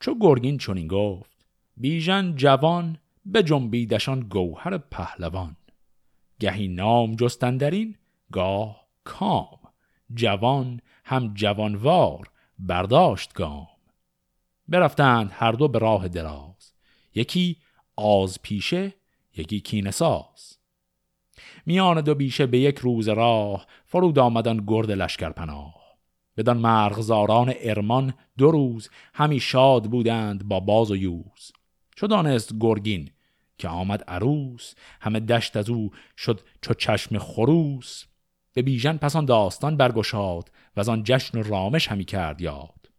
[0.00, 5.56] چو گرگین چنین گفت بیژن جوان به جنبیدشان گوهر پهلوان.
[6.40, 7.96] گهی نام جستندرین
[8.32, 9.57] گاه کام.
[10.14, 13.66] جوان هم جوانوار برداشت گام.
[14.68, 16.72] برفتند هر دو به راه دراز.
[17.14, 17.56] یکی
[17.96, 18.94] آز پیشه
[19.36, 20.58] یکی کینساز
[21.66, 25.74] میان دو بیشه به یک روز راه فرود آمدن گرد لشکر پناه.
[26.36, 31.52] بدان مرغزاران ارمان دو روز همی شاد بودند با باز و یوز.
[31.96, 33.10] چو دانست گرگین
[33.58, 38.04] که آمد عروس همه دشت از او شد چو چشم خروس.
[38.58, 42.90] به بیژن پسان داستان برگشاد و از آن جشن و رامش همی کرد یاد.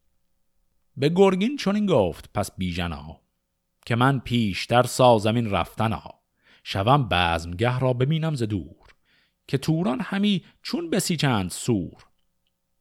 [0.98, 3.20] به گرگین این گفت پس بیژنا
[3.86, 6.04] که من پیشتر سازمین رفتنا
[6.64, 8.88] شوم بزمگه را ببینم ز دور
[9.48, 12.06] که توران همی چون بسیچند سور.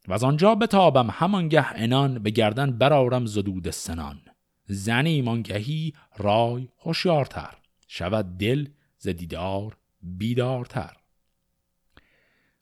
[0.09, 4.21] و از آنجا بتابم همانگه انان به گردن برارم زدود سنان.
[4.65, 7.55] زنی مانگهی رای هوشیارتر
[7.89, 10.97] شود دل ز دیدار بیدارتر.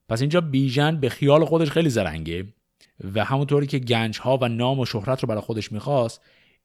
[0.09, 2.47] پس اینجا بیژن به خیال خودش خیلی زرنگه
[3.15, 6.21] و همونطوری که گنج ها و نام و شهرت رو برای خودش می‌خواست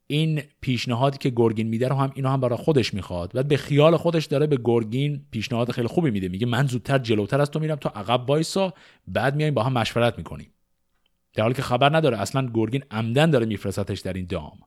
[0.07, 3.31] این پیشنهادی که گرگین میده رو هم اینو هم برای خودش می‌خواد.
[3.33, 6.27] و به خیال خودش داره به گرگین پیشنهاد خیلی خوبی میده.
[6.27, 8.73] میگه من زودتر جلوتر از تو میرم تو عقب وایسا
[9.07, 10.53] بعد میایم با هم مشورت می‌کنیم
[11.33, 14.59] در حالی که خبر نداره اصلا گرگین عمدن داره میفرستش در این دام.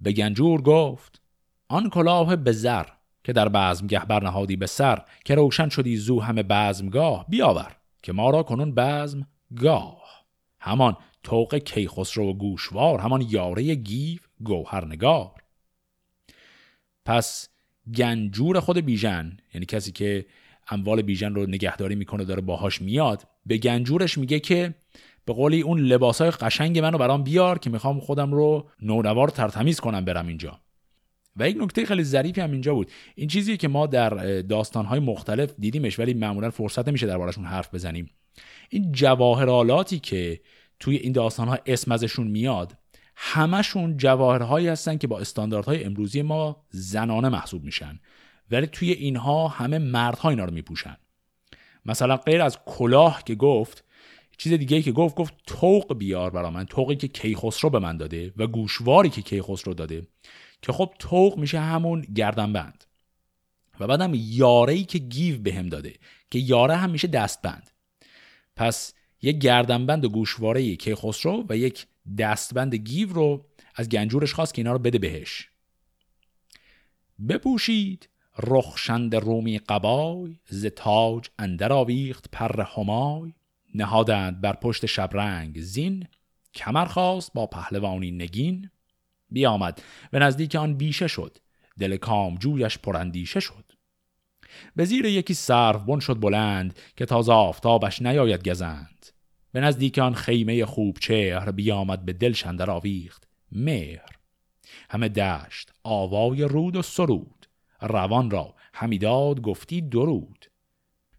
[0.00, 1.22] به گنجور گفت
[1.68, 2.86] آن کلاه به زر.
[3.28, 8.30] که در بزمگه برنهادی به سر که روشن شدی زو همه بزمگاه بیاور که ما
[8.30, 10.24] را کنون بزم گاه
[10.60, 15.30] همان توق کیخسرو و گوشوار همان یاره گیو گوهرنگار.
[17.04, 17.48] پس
[17.96, 20.26] گنجور خود بیژن یعنی کسی که
[20.68, 24.74] اموال بیژن رو نگهداری می‌کنه داره باهاش میاد به گنجورش میگه که
[25.24, 30.04] به قولی اون لباسای قشنگ منو برام بیار که می‌خوام خودم رو نونوار ترتمیز کنم
[30.04, 30.60] برم اینجا.
[31.38, 32.90] و یک نکته خیلی ظریفی هم اینجا بود.
[33.14, 38.10] این چیزی که ما در داستانهای مختلف دیدیمش ولی معمولا فرصت نمیشه دربارشون حرف بزنیم.
[38.68, 40.40] این جواهرالاتی که
[40.80, 42.76] توی این داستانها اسم ازشون میاد
[43.16, 48.00] همشون جواهرهایی هستن که با استانداردهای امروزی ما زنانه محسوب میشن.
[48.50, 50.96] ولی توی اینها همه مردها اینا رو میپوشن.
[51.86, 53.84] مثلا غیر از کلاه که گفت
[54.38, 58.32] چیز دیگه که گفت گفت توق بیار برا من توقی که کیخسرو به من داده
[58.36, 60.06] و گوشواری که کیخسرو داده
[60.62, 62.84] که خب توق میشه همون گردنبند.
[63.80, 65.94] و بعدم یاره ای که گیو بهم داده
[66.30, 67.70] که یاره هم میشه دستبند.
[68.56, 71.86] پس یک گردنبند و گوشواره کیخسرو و یک
[72.18, 75.48] دستبند گیو رو از گنجورش خواست که اینا رو بده بهش.
[77.28, 83.32] بپوشید رخشند رومی قبای ز تاج اندر آویخت پر همای.
[83.74, 86.06] نهادند بر پشت شبرنگ زین
[86.54, 88.70] کمر خواست با پهلوانی نگین.
[89.30, 89.82] بیامد.
[90.10, 91.38] به نزدیک آن بیشه شد.
[91.78, 93.72] دل کام جویش پراندیشه شد.
[94.76, 99.06] به زیر یکی سرف بن شد بلند که تازه آفتابش نیاید گزند.
[99.52, 103.28] به نزدیک آن خیمه خوب چهر بیامد به دل شندر آویخت.
[103.52, 104.08] مهر.
[104.90, 107.46] همه دشت آوای رود و سرود.
[107.80, 110.46] روان را همیداد گفتی درود.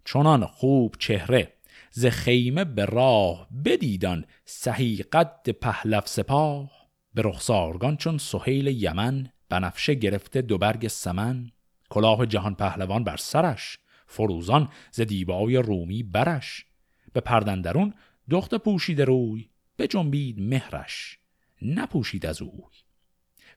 [0.06, 1.54] چنان خوب چهره
[2.00, 6.72] ز خیمه به راه بدیدان سهی قد پهلف سپاه.
[7.14, 11.52] به رخسارگان چون سهیل یمن بنفشه گرفته دو برگ سمن.
[11.90, 16.66] کلاه جهان پهلوان بر سرش فروزان ز دیبای رومی برش.
[17.14, 17.94] به پردندرون
[18.30, 21.20] دخت پوشیده روی به جنبید مهرش
[21.62, 22.76] نپوشید از اوی.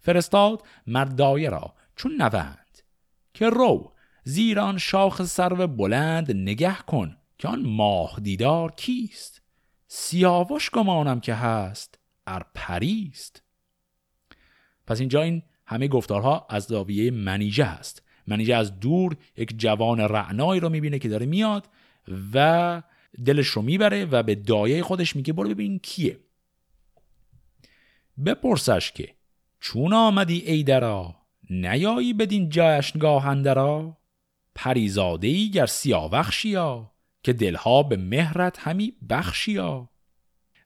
[0.00, 2.78] فرستاد مردایه را چون نوند
[3.34, 3.92] که رو
[4.24, 7.16] زیران شاخ سرو بلند نگه کن.
[7.42, 9.42] که آن ماه دیدار کیست؟
[9.86, 13.42] سیاوش گمانم که هست ار پریست.
[14.86, 18.02] پس اینجا این همه گفتارها از زاویه منیجه هست.
[18.26, 21.68] منیجه از دور یک جوان رعنایی رو می‌بینه که داره میاد
[22.34, 22.82] و
[23.24, 26.20] دلش رو می‌بره و به دایه خودش میگه برو ببین کیه.
[28.26, 29.14] بپرسش که
[29.60, 31.16] چون آمدی ای درا؟
[31.50, 33.98] نیایی بدین جشنگاه اندرا؟
[34.54, 36.91] پریزاده ای گر سیاوخشیا
[37.22, 39.88] که دلها به مهرت همی بخشیا.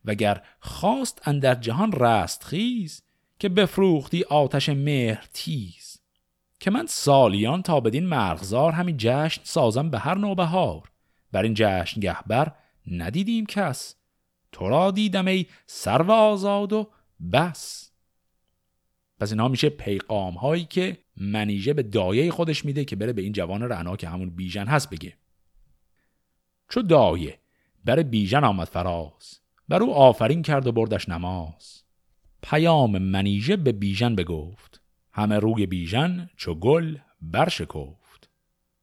[0.04, 3.02] وگر خواست اندر جهان رست خیز
[3.38, 5.98] که بفروختی آتش مهر تیز.
[6.60, 10.90] که من سالیان تا بدین مرغزار همین جشن سازم به هر نوبهار.
[11.32, 12.52] بر این جشن گهبر
[12.86, 13.94] ندیدیم کس.
[14.52, 16.90] تو را دیدم ای سرو آزاد و
[17.32, 17.90] بس.
[19.20, 23.32] پس اینها میشه پیغام هایی که منیژه به دایه خودش میده که بره به این
[23.32, 25.16] جوان رعنا که همون بیژن هست بگه.
[26.68, 27.38] چو دایه.
[27.84, 29.40] بر بیژن آمد فراز.
[29.68, 31.82] بر او آفرین کرد و بردش نماز.
[32.42, 34.80] پیام منیژه به بیژن بگفت.
[35.12, 38.30] همه روی بیژن چو گل برشکفت.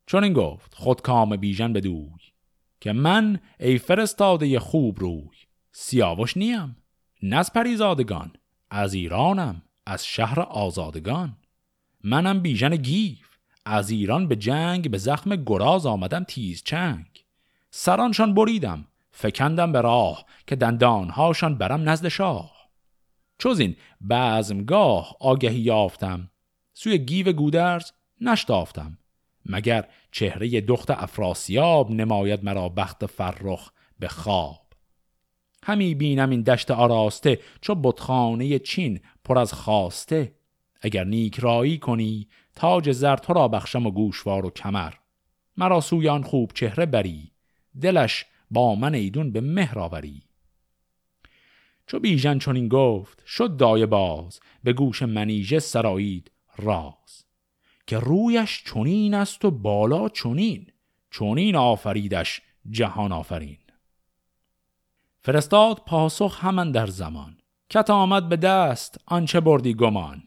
[0.06, 2.10] چون این گفت خود کام بیژن بدوی
[2.82, 5.38] که من ای فرستاده خوب روی.
[5.72, 6.78] سیاوش نیم
[7.24, 8.34] نز پریزادگان
[8.70, 11.38] از ایرانم از شهر آزادگان.
[12.04, 13.28] منم بیژن گیو
[13.66, 17.23] از ایران به جنگ به زخم گراز آمدم تیز چنگ.
[17.76, 22.52] سرانشان بریدم فکندم به راه که دندانهاشان برم نزد شاه.
[23.38, 23.76] چوز این
[24.10, 26.30] بزمگاه آگهی یافتم
[26.74, 28.98] سوی گیو گودرز نشتافتم
[29.46, 34.66] مگر چهره دخت افراسیاب نماید مرا بخت فرخ به خواب.
[35.64, 40.36] همی بینم این دشت آراسته چو بتخانه چین پر از خواسته.
[40.82, 44.94] اگر نیک رایی کنی تاج زر تو را بخشم و گوشوار و کمر.
[45.58, 47.33] مرا سویان خوب چهره بری
[47.82, 50.24] دلش با من ایدون به مهر آوری.
[51.88, 57.26] چو بیژن چنین گفت شد دای باز به گوش منیژه سرایید راز.
[57.88, 60.68] که رویش چنین است و بالا چنین
[61.12, 63.58] چنین آفریدش جهان آفرین.
[65.22, 67.38] فرستاد پاسخ همان در زمان
[67.70, 70.24] کت آمد به دست آنچه بردی گمان.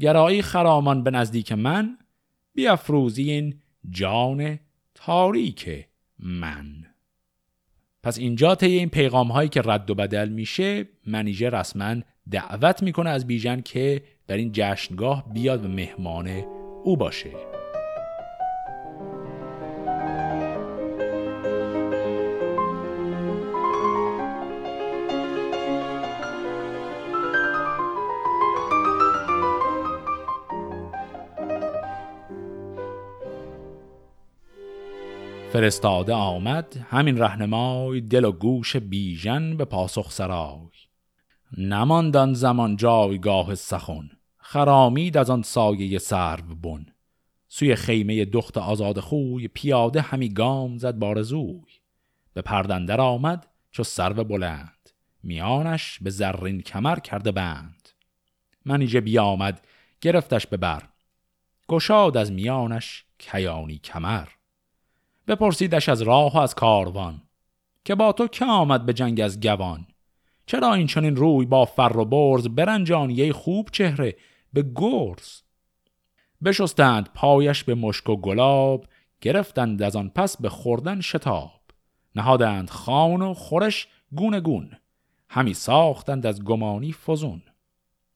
[0.00, 1.98] گرایی خرامان به نزدیک من
[2.54, 3.60] بیافروزی این
[3.90, 4.58] جان
[4.94, 5.86] تاریک
[6.24, 6.66] من.
[8.02, 11.96] پس اینجا طی این پیغام هایی که رد و بدل میشه منیژه رسما
[12.30, 16.28] دعوت می‌کنه از بیژن که در این جشنگاه بیاد و مهمان
[16.84, 17.30] او باشه.
[35.54, 36.86] فرستاده آمد.
[36.90, 40.68] همین رهنمای دل و گوش بیژن به پاسخ سرای.
[41.58, 44.10] نماندان زمان جایگاه سخن.
[44.36, 46.86] خرامید از آن سایه سرو بن.
[47.48, 51.62] سوی خیمه دخت آزاد خوی پیاده همی گام زد بارزوی
[52.32, 54.90] به پردندر آمد چو سرو بلند.
[55.22, 57.88] میانش به زرین کمر کرده بند.
[58.64, 59.66] منیژه بیامد
[60.00, 60.82] گرفتش به بر.
[61.68, 64.28] گشاد از میانش کیانی کمر.
[65.28, 67.22] بپرسیدش از راه و از کاروان
[67.84, 69.86] که با تو که آمد به جنگ از گوان؟
[70.46, 74.16] چرا این چنین روی با فر و برز برنجانی خوب چهره
[74.52, 75.42] به گرز؟
[76.44, 78.86] بشستند پایش به مشک و گلاب
[79.20, 81.60] گرفتند از آن پس به خوردن شتاب.
[82.14, 84.70] نهادند خان و خورش گونه گون
[85.28, 87.42] همی ساختند از گمانی فزون.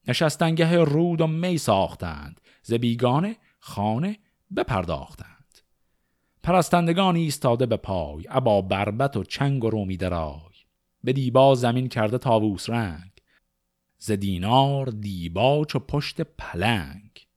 [0.07, 4.19] نشستنگه رود و می ساختند ز بیگانه خانه
[4.55, 5.38] بپرداختند.
[6.43, 10.39] پرستندگان ایستاده به پای ابا بربت و چنگ و رومی درای.
[11.03, 13.11] به دیبا زمین کرده تاووس رنگ.
[13.97, 17.27] ز دینار دیبا چو پشت پلنگ.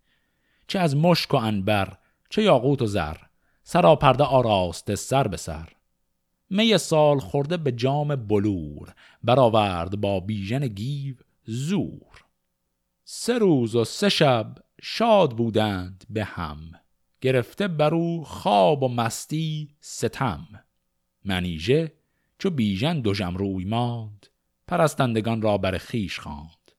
[0.66, 1.98] چه از مشک و انبر
[2.30, 3.16] چه یاقوت و زر.
[3.62, 5.68] سراپرده آراسته سر به سر.
[6.50, 12.24] می سال خورده به جام بلور برآورد با بیژن گیو زور.
[13.04, 16.58] سه روز و سه شب شاد بودند به هم.
[17.22, 20.48] گرفته بر او خواب و مستی ستم.
[21.24, 21.92] منیژه
[22.38, 24.26] چو بیژن دو روی ماند
[24.66, 26.72] پرستندگان را بر خیش خواند.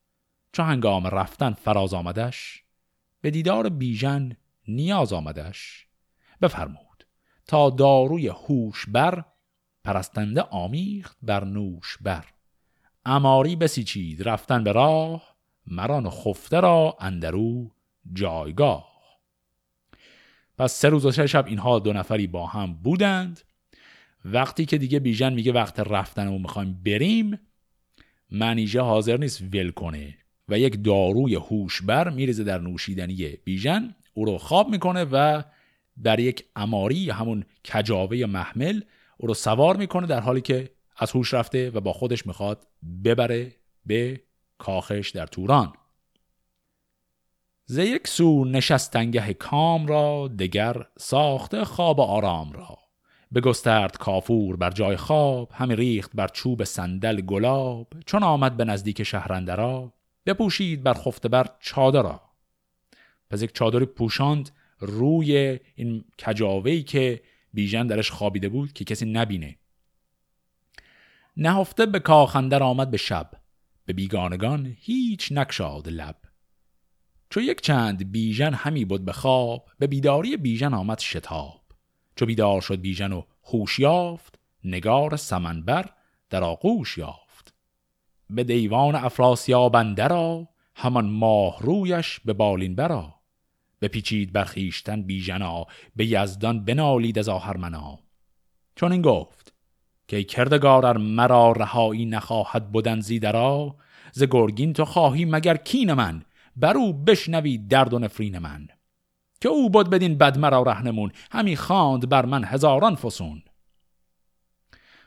[0.51, 2.63] چو هنگام رفتن فراز آمدش
[3.21, 5.87] به دیدار بیژن نیاز آمدش.
[6.41, 7.07] بفرمود
[7.47, 9.25] تا داروی هوش بر
[9.83, 12.25] پرستنده آمیخت بر نوش بر.
[13.05, 15.35] اماری بسیچید رفتن به راه
[15.67, 17.71] مران خفته را اندرو
[18.13, 18.92] جایگاه.
[20.57, 23.41] پس سه روز و سه شب اینها دو نفری با هم بودند.
[24.25, 27.39] وقتی که دیگه بیژن میگه وقت رفتن و می‌خوایم بریم
[28.31, 30.17] منیژه حاضر نیست ول کنه
[30.49, 33.95] و یک داروی هوشبر میریزه در نوشیدنی بیژن.
[34.13, 35.43] او رو خواب می‌کنه و
[36.03, 38.81] در یک اماری همون کجاوه محمل
[39.17, 42.67] او رو سوار می‌کنه در حالی که از هوش رفته و با خودش می‌خواد
[43.03, 44.21] ببره به
[44.57, 45.73] کاخش در توران.
[47.65, 52.77] ز یک سو نشستنگه کام را دگر ساخته خواب آرام را.
[53.33, 57.87] بگسترد کافور بر جای خواب همی ریخت بر چوب صندل گلاب.
[58.05, 59.93] چون آمد به نزدیک شهرندرا
[60.25, 62.21] بپوشید بر خفته بر چادرا.
[63.29, 67.21] پس یک چادری پوشاند روی این کجاوهی که
[67.53, 69.57] بیژن درش خوابیده بود که کسی نبینه.
[71.37, 73.31] نهفته به کاخندر آمد به شب.
[73.85, 76.15] به بیگانگان هیچ نکشاد لب.
[77.33, 81.61] چو یک چند بیژن همی بود به خواب به بیداری بیژن آمد شتاب.
[82.15, 85.89] چو بیدار شد بیژن و هوش یافت نگار سمنبر
[86.29, 87.53] در آغوش یافت.
[88.29, 93.13] به دیوان افراسیاب اندرا همان ماه رویش به بالین برا
[93.81, 95.65] بپیچید بر خویشتن بیژنا
[95.95, 97.99] به یزدان بنالید از آهرمنا
[98.75, 99.53] چون این گفت
[100.07, 103.75] که کردگار مرا رهایی نخواهد بودن زیدرا
[104.11, 106.25] ز گرگین تو خواهی مگر کین من؟
[106.55, 108.67] بر او بشنوی درد و نفرین من.
[109.41, 113.43] که او بود بدین بد مرا رهنمون همی خواند بر من هزاران فسون.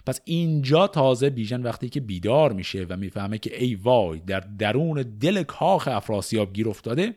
[0.06, 5.02] پس اینجا تازه بیژن وقتی که بیدار میشه و می‌فهمه که ای وای در درون
[5.20, 7.16] دل کاخ افراسیاب گیر افتاده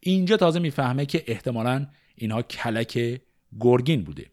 [0.00, 3.20] اینجا تازه می‌فهمه که احتمالا اینها کلک
[3.60, 4.26] گرگین بوده.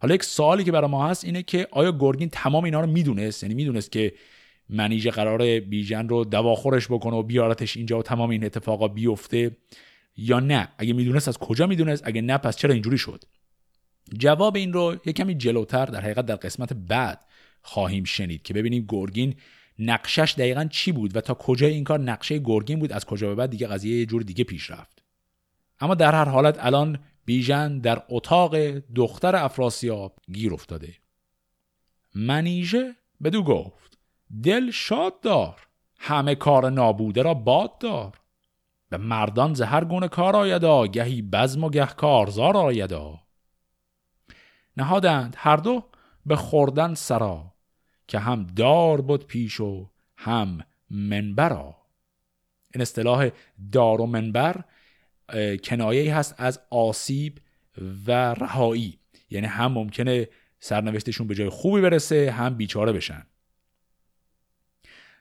[0.00, 3.42] حالا یک سوالی که برای ما هست اینه که آیا گرگین تمام اینا رو می‌دونست؟
[3.42, 4.12] یعنی می‌دونست که
[4.68, 9.56] منیژه قرار بیژن رو دواخورش بکنه و بیارتش اینجا و تمام این اتفاقا بیفته
[10.16, 13.24] یا نه؟ اگه می‌دونست از کجا می‌دونست؟ اگه نه پس چرا اینجوری شد؟
[14.18, 17.24] جواب این رو یه کمی جلوتر در حقیقت در قسمت بعد
[17.62, 19.34] خواهیم شنید که ببینیم گرگین
[19.78, 23.34] نقشش دقیقا چی بود و تا کجا این کار نقشه گرگین بود از کجا به
[23.34, 25.02] بعد دیگه قضیه یه جور دیگه پیش رفت.
[25.80, 30.94] اما در هر حالت الان بیژن در اتاق دختر افراسیاب گیر افتاده.
[32.14, 32.94] منیژه
[33.24, 33.87] بدو گفت.
[34.42, 35.66] دل شاد دار.
[35.98, 38.12] همه کار نابوده را باد دار.
[38.88, 43.20] به مردان زهر گونه کار آیدا گهی بزم و گه کارزار آیدا.
[44.76, 45.84] نهادند هر دو
[46.26, 47.54] به خوردن سرا
[48.08, 50.58] که هم دار بود پیش و هم
[50.90, 51.76] منبرا
[52.74, 53.30] این اصطلاح
[53.72, 54.64] دار و منبر
[55.64, 57.38] کنایه هست از آسیب
[58.06, 58.98] و رهایی.
[59.30, 60.28] یعنی هم ممکنه
[60.60, 63.26] سرنوشتشون به جای خوبی برسه هم بیچاره بشن.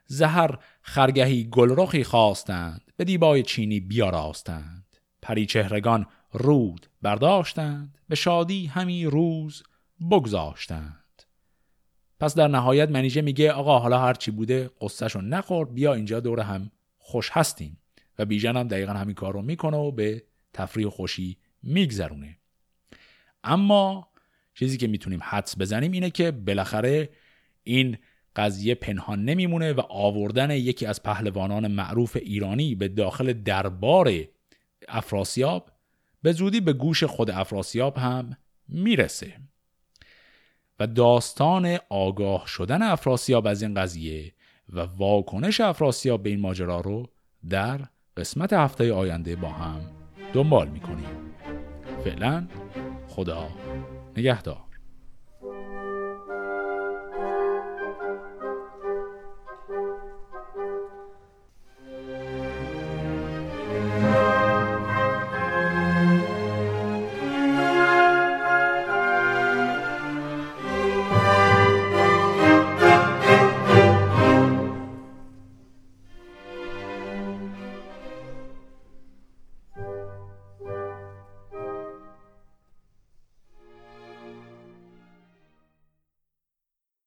[0.07, 4.97] زهر خرگهی گلرخی خواستند به دیبای چینی بیاراستند.
[5.21, 9.63] پری چهرگان رود برداشتند به شادی همی روز
[10.11, 11.23] بگذاشتند.
[12.19, 16.71] پس در نهایت منیژه میگه آقا حالا هرچی بوده قصهشو نخورد بیا اینجا دور هم
[16.97, 17.77] خوش هستیم.
[18.19, 22.37] و بیژن هم دقیقا همین کار رو می‌کنه و به تفریح خوشی میگذرونه.
[23.43, 24.11] اما
[24.53, 27.09] چیزی که می‌تونیم حدس بزنیم اینه که بالاخره
[27.63, 27.97] این
[28.37, 34.13] قضیه پنهان نمیمونه و آوردن یکی از پهلوانان معروف ایرانی به داخل دربار
[34.87, 35.71] افراسیاب
[36.21, 39.33] به زودی به گوش خود افراسیاب هم می‌رسه.
[40.79, 44.33] و داستان آگاه شدن افراسیاب از این قضیه
[44.73, 47.09] و واکنش افراسیاب به این ماجرا رو
[47.49, 47.79] در
[48.17, 49.81] قسمت هفته آینده با هم
[50.33, 51.09] دنبال می‌کنیم.
[52.03, 52.47] فعلا
[53.07, 53.49] خدا
[54.17, 54.66] نگهدار.